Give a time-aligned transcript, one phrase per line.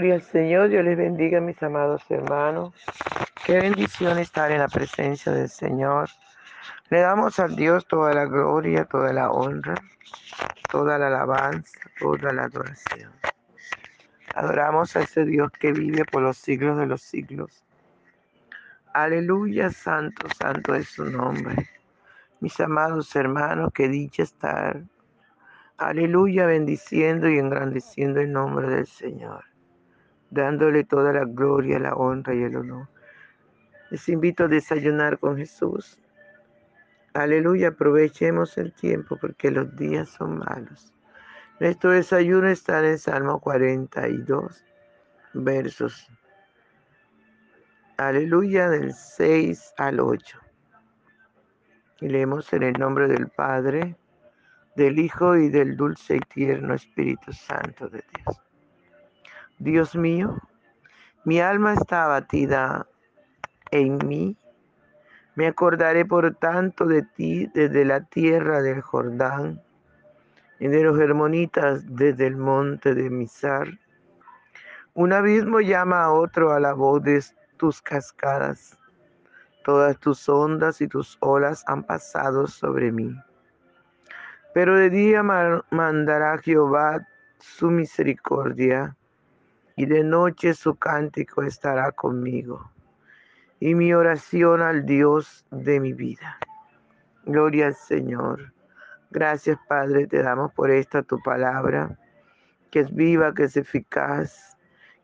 [0.00, 2.72] Gloria al Señor, Dios les bendiga, mis amados hermanos.
[3.44, 6.08] Qué bendición estar en la presencia del Señor.
[6.88, 9.74] Le damos al Dios toda la gloria, toda la honra,
[10.70, 13.12] toda la alabanza, toda la adoración.
[14.34, 17.62] Adoramos a ese Dios que vive por los siglos de los siglos.
[18.94, 21.68] Aleluya, santo, santo es su nombre.
[22.40, 24.80] Mis amados hermanos, que dicha estar.
[25.76, 29.49] Aleluya, bendiciendo y engrandeciendo el nombre del Señor
[30.30, 32.88] dándole toda la gloria, la honra y el honor.
[33.90, 35.98] Les invito a desayunar con Jesús.
[37.12, 40.92] Aleluya, aprovechemos el tiempo porque los días son malos.
[41.58, 44.64] Nuestro desayuno está en Salmo 42,
[45.34, 46.08] versos.
[47.96, 50.38] Aleluya, del 6 al 8.
[52.00, 53.96] Y leemos en el nombre del Padre,
[54.76, 58.49] del Hijo y del dulce y tierno Espíritu Santo de Dios.
[59.60, 60.38] Dios mío,
[61.24, 62.86] mi alma está abatida
[63.70, 64.34] en mí.
[65.34, 69.60] Me acordaré por tanto de ti desde la tierra del Jordán
[70.60, 73.68] y de los hermonitas desde el monte de Misar.
[74.94, 77.22] Un abismo llama a otro a la voz de
[77.58, 78.78] tus cascadas.
[79.62, 83.14] Todas tus ondas y tus olas han pasado sobre mí.
[84.54, 87.06] Pero de día mandará Jehová
[87.38, 88.96] su misericordia
[89.76, 92.70] y de noche su cántico estará conmigo,
[93.58, 96.38] y mi oración al Dios de mi vida.
[97.24, 98.52] Gloria al Señor.
[99.10, 101.98] Gracias, Padre, te damos por esta tu palabra,
[102.70, 104.56] que es viva, que es eficaz,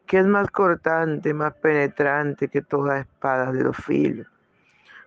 [0.06, 4.26] que es más cortante, más penetrante que toda espada de los filos.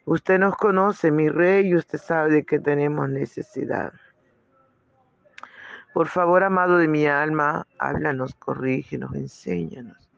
[0.06, 3.94] Usted nos conoce, mi rey, y usted sabe de que tenemos necesidad.
[5.99, 10.10] Por favor, amado de mi alma, háblanos, corrígenos, enséñanos.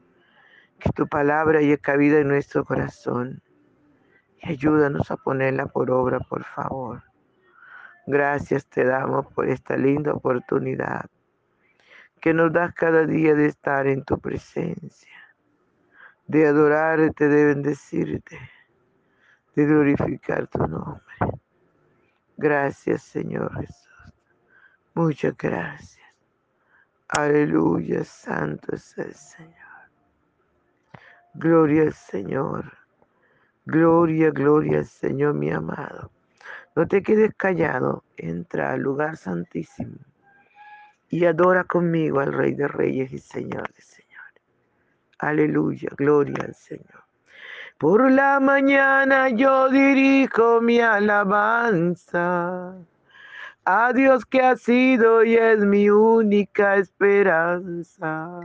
[0.78, 3.42] Que tu palabra haya cabida en nuestro corazón
[4.40, 7.02] y ayúdanos a ponerla por obra, por favor.
[8.06, 11.06] Gracias te damos por esta linda oportunidad
[12.20, 15.34] que nos das cada día de estar en tu presencia,
[16.28, 18.38] de adorarte, de bendecirte,
[19.56, 21.02] de glorificar tu nombre.
[22.36, 23.81] Gracias, Señor Jesús.
[24.94, 26.06] Muchas gracias.
[27.08, 29.52] Aleluya, santo es el Señor.
[31.34, 32.72] Gloria al Señor.
[33.64, 36.10] Gloria, gloria al Señor, mi amado.
[36.74, 38.04] No te quedes callado.
[38.16, 39.96] Entra al lugar santísimo
[41.08, 44.42] y adora conmigo al Rey de Reyes y Señor Señores.
[45.18, 47.04] Aleluya, gloria al Señor.
[47.78, 52.74] Por la mañana yo dirijo mi alabanza
[53.64, 58.40] a Dios que ha sido y es mi única esperanza.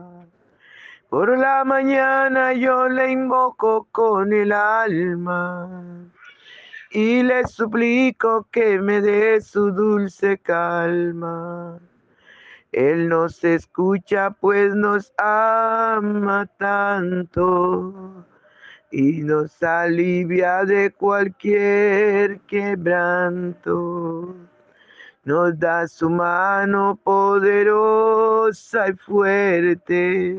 [1.09, 5.69] Por la mañana yo le invoco con el alma
[6.91, 11.79] y le suplico que me dé su dulce calma.
[12.71, 18.25] Él nos escucha pues nos ama tanto
[18.91, 24.35] y nos alivia de cualquier quebranto
[25.27, 30.37] nos da su mano poderosa y fuerte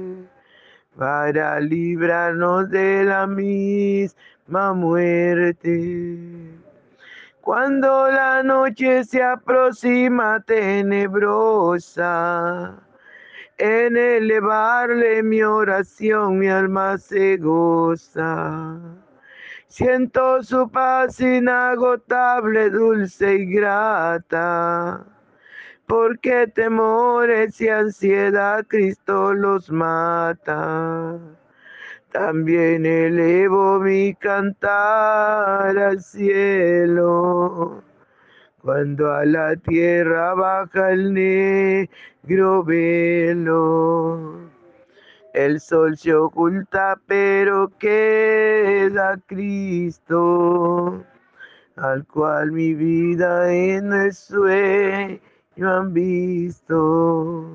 [0.97, 6.19] para librarnos de la misma muerte.
[7.43, 11.13] Cuando la noche se aproxima tenebrosa,
[13.59, 18.81] en elevarle mi oración mi alma se goza
[19.69, 25.05] Siento su paz inagotable, dulce y grata,
[25.87, 31.19] porque temores y ansiedad Cristo los mata.
[32.11, 37.83] También elevo mi cantar al cielo,
[38.63, 44.49] cuando a la tierra baja el negro velo
[45.39, 51.05] el sol se oculta, pero queda Cristo,
[51.77, 55.21] al cual mi vida en el sueño
[55.61, 57.47] han visto.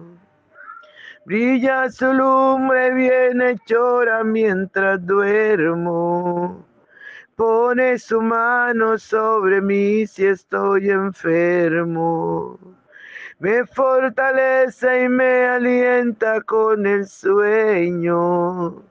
[1.25, 6.65] Brilla su lumbre bien chora mientras duermo.
[7.35, 12.57] Pone su mano sobre mí si estoy enfermo
[13.43, 18.81] me fortalece y me alienta con el sueño.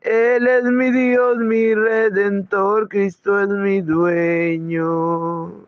[0.00, 5.66] Él es mi Dios, mi redentor, Cristo es mi dueño.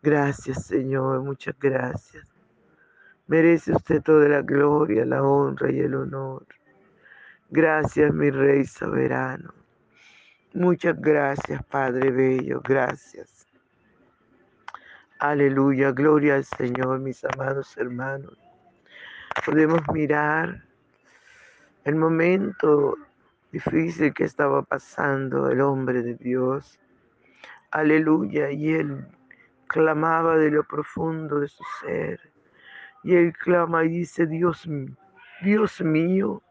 [0.02, 2.28] Gracias Señor, muchas gracias.
[3.28, 6.46] Merece usted toda la gloria, la honra y el honor.
[7.50, 9.65] Gracias, mi Rey soberano.
[10.56, 12.62] Muchas gracias, Padre Bello.
[12.64, 13.46] Gracias.
[15.20, 18.38] Aleluya, gloria al Señor, mis amados hermanos.
[19.46, 20.64] Podemos mirar
[21.84, 22.96] el momento
[23.52, 26.80] difícil que estaba pasando el hombre de Dios.
[27.72, 29.06] Aleluya, y él
[29.68, 32.20] clamaba de lo profundo de su ser
[33.06, 34.68] y él clama y dice, Dios,
[35.44, 36.42] Dios mío,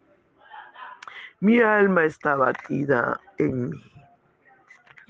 [1.40, 3.93] mi alma está batida en mí.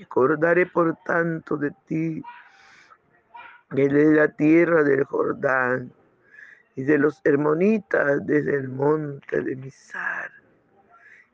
[0.01, 2.23] Acordaré por tanto de ti,
[3.71, 5.91] de la tierra del Jordán
[6.75, 10.31] y de los hermonitas desde el monte de Misar.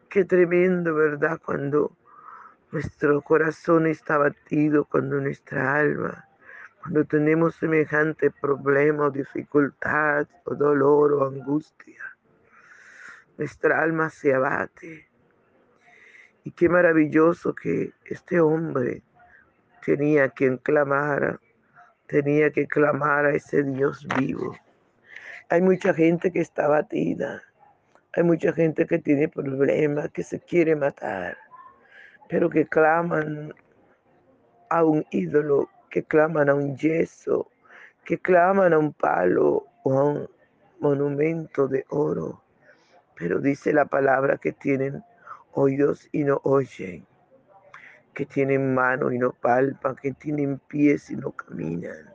[0.09, 1.39] Qué tremendo, ¿verdad?
[1.43, 1.95] Cuando
[2.71, 6.27] nuestro corazón está batido, cuando nuestra alma
[6.81, 12.03] cuando tenemos semejante problema o dificultad o dolor o angustia,
[13.37, 15.07] nuestra alma se abate.
[16.43, 19.03] Y qué maravilloso que este hombre
[19.85, 21.39] tenía quien clamara,
[22.07, 24.55] tenía que clamar a ese Dios vivo.
[25.49, 27.41] Hay mucha gente que está abatida,
[28.13, 31.37] hay mucha gente que tiene problemas, que se quiere matar,
[32.27, 33.53] pero que claman
[34.69, 37.51] a un ídolo que claman a un yeso,
[38.05, 40.29] que claman a un palo o a un
[40.79, 42.41] monumento de oro.
[43.15, 45.03] Pero dice la palabra que tienen
[45.53, 47.05] oídos y no oyen,
[48.13, 52.13] que tienen mano y no palpan, que tienen pies y no caminan,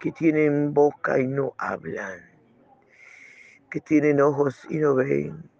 [0.00, 2.20] que tienen boca y no hablan,
[3.70, 5.50] que tienen ojos y no ven.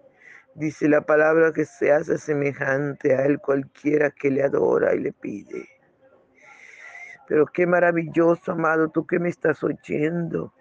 [0.54, 5.12] Dice la palabra que se hace semejante a él cualquiera que le adora y le
[5.12, 5.68] pide.
[7.26, 10.52] Pero qué maravilloso, amado, tú que me estás oyendo.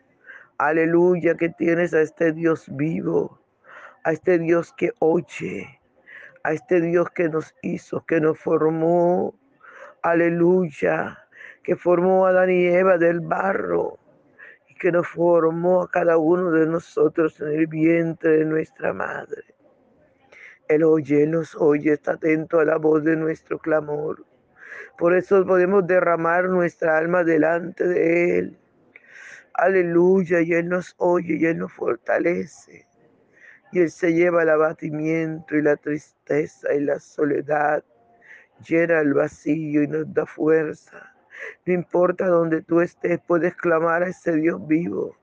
[0.57, 3.39] Aleluya, que tienes a este Dios vivo,
[4.03, 5.79] a este Dios que oye,
[6.43, 9.33] a este Dios que nos hizo, que nos formó.
[10.01, 11.17] Aleluya,
[11.63, 13.97] que formó a Adán y Eva del barro
[14.67, 19.43] y que nos formó a cada uno de nosotros en el vientre de nuestra madre.
[20.67, 24.25] Él oye, nos oye, está atento a la voz de nuestro clamor.
[24.97, 28.59] Por eso podemos derramar nuestra alma delante de Él.
[29.53, 32.87] Aleluya, y Él nos oye y Él nos fortalece.
[33.73, 37.83] Y Él se lleva el abatimiento y la tristeza y la soledad.
[38.67, 41.11] Llena el vacío y nos da fuerza.
[41.65, 45.17] No importa donde tú estés, puedes clamar a ese Dios vivo.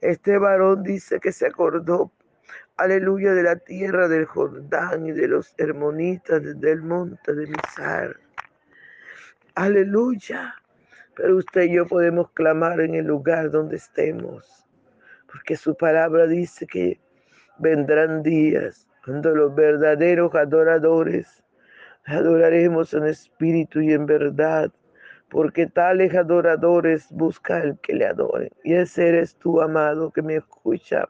[0.00, 2.10] Este varón dice que se acordó,
[2.78, 8.16] aleluya, de la tierra del Jordán y de los hermonitas del monte de Misar.
[9.54, 10.54] Aleluya.
[11.14, 14.66] Pero usted y yo podemos clamar en el lugar donde estemos,
[15.30, 16.98] porque su palabra dice que
[17.60, 21.42] vendrán días cuando los verdaderos adoradores
[22.04, 24.70] adoraremos en espíritu y en verdad,
[25.28, 28.50] porque tales adoradores buscan el que le adoren.
[28.64, 31.08] Y ese eres tú, amado, que me escucha.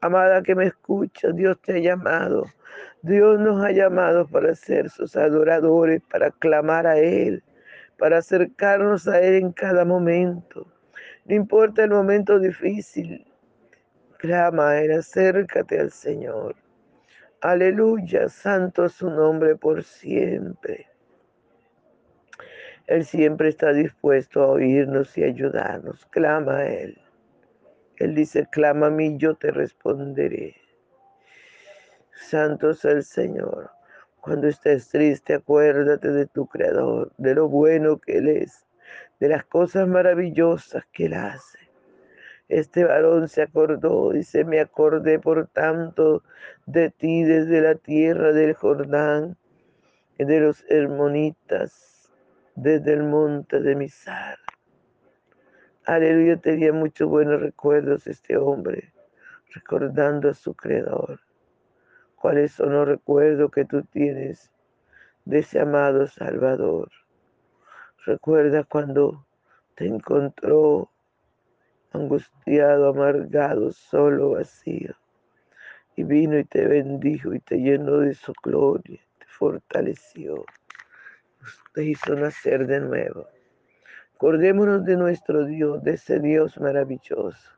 [0.00, 2.46] Amada que me escucha, Dios te ha llamado.
[3.02, 7.42] Dios nos ha llamado para ser sus adoradores, para clamar a Él
[8.00, 10.66] para acercarnos a Él en cada momento.
[11.26, 13.29] No importa el momento difícil,
[14.20, 16.54] clama Él, acércate al Señor.
[17.40, 20.88] Aleluya, santo es su nombre por siempre.
[22.86, 26.04] Él siempre está dispuesto a oírnos y ayudarnos.
[26.06, 27.00] Clama a Él.
[27.96, 30.56] Él dice, clama a mí, yo te responderé.
[32.12, 33.70] Santo es el Señor.
[34.20, 38.66] Cuando estés triste, acuérdate de tu Creador, de lo bueno que Él es,
[39.18, 41.69] de las cosas maravillosas que Él hace.
[42.50, 46.24] Este varón se acordó, y se me acordé por tanto
[46.66, 49.36] de ti desde la tierra del Jordán,
[50.18, 52.10] de los hermonitas,
[52.56, 54.36] desde el monte de Misar.
[55.84, 58.92] Aleluya, tenía muchos buenos recuerdos este hombre,
[59.54, 61.20] recordando a su Creador.
[62.16, 64.50] ¿Cuáles son los recuerdos que tú tienes
[65.24, 66.90] de ese amado Salvador?
[68.04, 69.24] Recuerda cuando
[69.76, 70.90] te encontró
[71.92, 74.94] angustiado, amargado, solo, vacío.
[75.96, 80.44] Y vino y te bendijo y te llenó de su gloria, te fortaleció,
[81.74, 83.26] te hizo nacer de nuevo.
[84.14, 87.50] Acordémonos de nuestro Dios, de ese Dios maravilloso,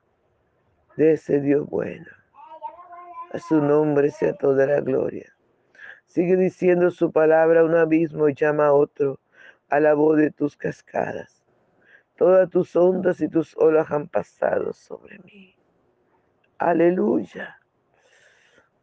[0.96, 2.06] de ese Dios bueno.
[3.32, 5.32] A su nombre sea toda la gloria.
[6.06, 9.18] Sigue diciendo su palabra, un abismo llama a otro,
[9.70, 11.41] a la voz de tus cascadas.
[12.22, 15.56] Todas tus ondas y tus olas han pasado sobre mí.
[16.56, 17.58] Aleluya.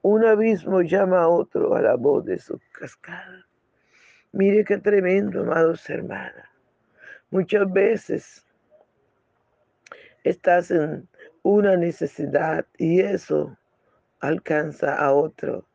[0.01, 3.45] Un abismo llama a otro a la voz de sus cascadas.
[4.33, 6.45] Mire qué tremendo, amados hermanos.
[7.29, 8.45] Muchas veces
[10.25, 11.07] estás en
[11.41, 13.57] una necesidad y eso
[14.19, 15.65] alcanza a otro.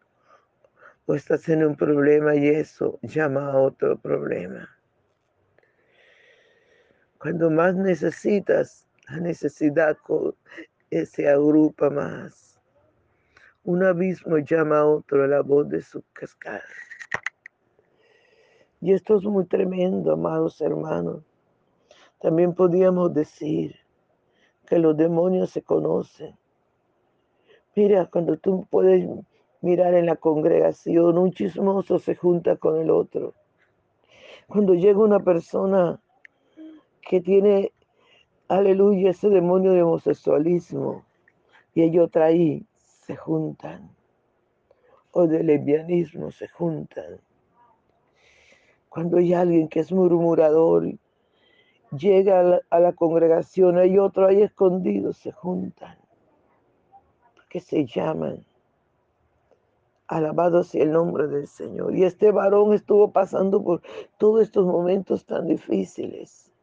[1.06, 4.68] O estás en un problema y eso llama a otro problema.
[7.24, 9.96] Cuando más necesitas, la necesidad
[11.06, 12.60] se agrupa más.
[13.64, 16.60] Un abismo llama a otro a la voz de su cascada.
[18.82, 21.22] Y esto es muy tremendo, amados hermanos.
[22.20, 23.74] También podríamos decir
[24.66, 26.36] que los demonios se conocen.
[27.74, 29.08] Mira, cuando tú puedes
[29.62, 33.32] mirar en la congregación, un chismoso se junta con el otro.
[34.46, 35.98] Cuando llega una persona
[37.08, 37.72] que tiene,
[38.48, 41.04] aleluya, ese demonio de homosexualismo,
[41.74, 42.66] y ellos ahí
[43.06, 43.90] se juntan,
[45.12, 47.20] o de lesbianismo se juntan.
[48.88, 50.86] Cuando hay alguien que es murmurador
[51.90, 55.96] llega a la, congregación, hay otro ahí escondido, se juntan,
[57.48, 58.44] que se llaman.
[60.06, 61.96] Alabado sea el nombre del Señor.
[61.96, 63.80] Y este varón estuvo pasando por
[64.18, 66.53] todos estos momentos tan difíciles.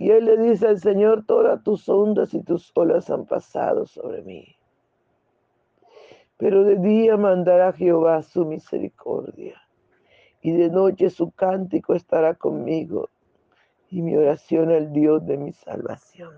[0.00, 4.22] Y él le dice al Señor, todas tus ondas y tus olas han pasado sobre
[4.22, 4.56] mí.
[6.38, 9.60] Pero de día mandará Jehová su misericordia,
[10.40, 13.10] y de noche su cántico estará conmigo
[13.90, 16.32] y mi oración al Dios de mi salvación.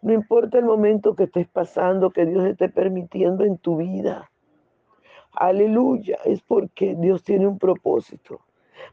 [0.00, 4.30] No importa el momento que estés pasando, que Dios esté permitiendo en tu vida.
[5.32, 8.42] Aleluya, es porque Dios tiene un propósito.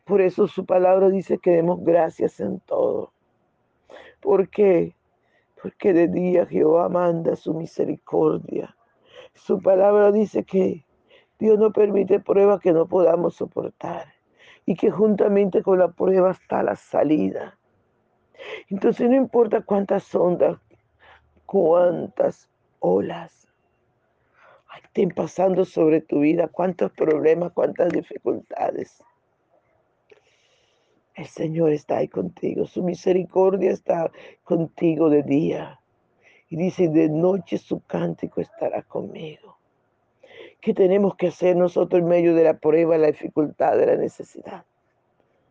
[0.03, 3.13] Por eso su palabra dice que demos gracias en todo.
[4.21, 4.95] ¿Por qué?
[5.61, 8.75] Porque de día Jehová manda su misericordia.
[9.33, 10.85] Su palabra dice que
[11.37, 14.13] Dios no permite pruebas que no podamos soportar
[14.65, 17.57] y que juntamente con la prueba está la salida.
[18.69, 20.57] Entonces no importa cuántas ondas,
[21.45, 22.49] cuántas
[22.79, 23.39] olas
[24.89, 29.03] estén pasando sobre tu vida, cuántos problemas, cuántas dificultades.
[31.19, 34.09] El Señor está ahí contigo, su misericordia está
[34.45, 35.81] contigo de día.
[36.47, 39.57] Y dice, de noche su cántico estará conmigo.
[40.61, 44.63] ¿Qué tenemos que hacer nosotros en medio de la prueba, la dificultad, de la necesidad?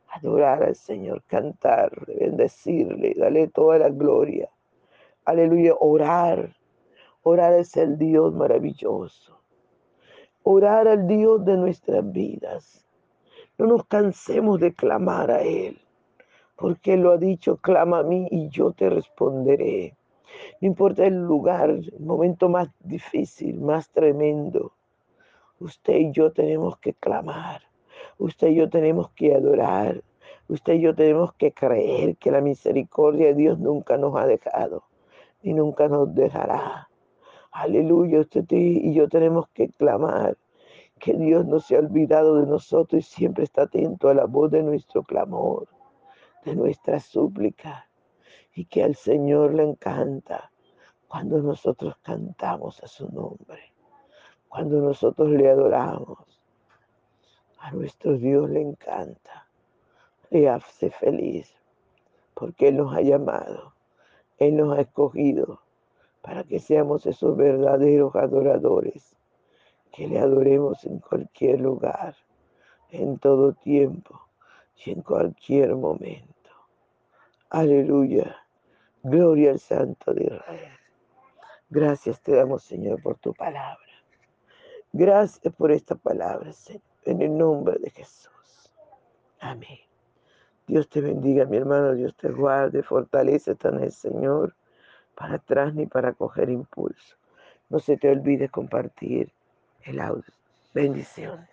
[0.09, 4.49] adorar al Señor, cantar, bendecirle, darle toda la gloria.
[5.27, 6.57] Aleluya, orar.
[7.23, 9.39] Orar es el Dios maravilloso.
[10.45, 12.88] Orar al Dios de nuestras vidas.
[13.59, 15.81] No nos cansemos de clamar a Él,
[16.55, 19.97] porque Él lo ha dicho, clama a mí y yo te responderé.
[20.61, 24.75] No importa el lugar, el momento más difícil, más tremendo.
[25.59, 27.63] Usted y yo tenemos que clamar.
[28.19, 30.05] Usted y yo tenemos que adorar.
[30.47, 34.85] Usted y yo tenemos que creer que la misericordia de Dios nunca nos ha dejado
[35.43, 36.89] y nunca nos dejará.
[37.51, 40.37] Aleluya, usted y yo tenemos que clamar
[40.99, 44.51] que Dios no se ha olvidado de nosotros y siempre está atento a la voz
[44.51, 45.69] de nuestro clamor,
[46.45, 47.89] de nuestra súplica,
[48.55, 50.51] y que al Señor le encanta
[51.07, 53.73] cuando nosotros cantamos a su nombre.
[54.49, 56.41] Cuando nosotros le adoramos,
[57.59, 59.47] a nuestro Dios le encanta,
[60.31, 61.53] le hace feliz,
[62.35, 63.75] porque Él nos ha llamado,
[64.39, 65.61] Él nos ha escogido
[66.23, 69.18] para que seamos esos verdaderos adoradores,
[69.93, 72.15] que le adoremos en cualquier lugar,
[72.91, 74.29] en todo tiempo
[74.85, 76.29] y en cualquier momento.
[77.51, 78.37] Aleluya.
[79.03, 80.79] Gloria al Santo de Israel.
[81.71, 83.79] Gracias te damos, Señor, por tu palabra.
[84.93, 88.73] Gracias por esta palabra, Señor, en el nombre de Jesús.
[89.41, 89.79] Amén.
[90.67, 94.55] Dios te bendiga, mi hermano, Dios te guarde, fortalece en el Señor,
[95.15, 97.17] para atrás ni para coger impulso.
[97.71, 99.33] No se te olvide compartir
[99.85, 100.33] el audio.
[100.75, 101.49] Bendiciones.